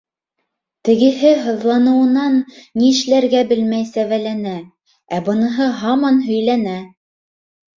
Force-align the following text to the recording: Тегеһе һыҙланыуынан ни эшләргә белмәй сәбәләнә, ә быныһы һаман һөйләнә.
Тегеһе 0.87 1.33
һыҙланыуынан 1.47 2.39
ни 2.81 2.89
эшләргә 2.95 3.43
белмәй 3.51 3.87
сәбәләнә, 3.93 4.57
ә 5.19 5.23
быныһы 5.29 5.69
һаман 5.83 6.19
һөйләнә. 6.33 6.77